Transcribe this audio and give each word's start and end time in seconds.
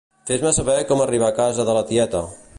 Fes-me 0.29 0.53
saber 0.59 0.77
com 0.93 1.05
arribar 1.05 1.29
a 1.31 1.37
casa 1.43 1.69
de 1.69 1.77
la 1.79 1.85
tieta. 1.93 2.25